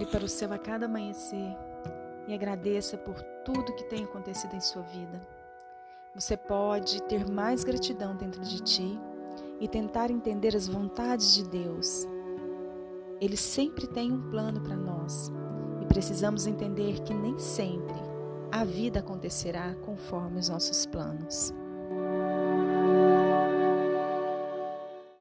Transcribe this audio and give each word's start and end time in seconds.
olhe 0.00 0.06
para 0.06 0.24
o 0.24 0.28
céu 0.28 0.50
a 0.50 0.58
cada 0.58 0.86
amanhecer 0.86 1.54
e 2.26 2.32
agradeça 2.32 2.96
por 2.96 3.20
tudo 3.44 3.74
que 3.74 3.84
tem 3.84 4.04
acontecido 4.04 4.56
em 4.56 4.60
sua 4.60 4.80
vida. 4.80 5.20
Você 6.14 6.38
pode 6.38 7.02
ter 7.02 7.30
mais 7.30 7.62
gratidão 7.62 8.16
dentro 8.16 8.40
de 8.40 8.62
ti 8.62 8.98
e 9.60 9.68
tentar 9.68 10.10
entender 10.10 10.56
as 10.56 10.66
vontades 10.66 11.34
de 11.34 11.46
Deus. 11.46 12.06
Ele 13.20 13.36
sempre 13.36 13.86
tem 13.88 14.10
um 14.10 14.30
plano 14.30 14.62
para 14.62 14.74
nós 14.74 15.30
e 15.82 15.84
precisamos 15.84 16.46
entender 16.46 17.02
que 17.02 17.12
nem 17.12 17.38
sempre 17.38 18.00
a 18.50 18.64
vida 18.64 19.00
acontecerá 19.00 19.74
conforme 19.84 20.40
os 20.40 20.48
nossos 20.48 20.86
planos. 20.86 21.52